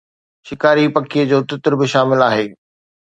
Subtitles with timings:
[0.47, 2.45] شڪاري پکيءَ جو تتر به شامل آهي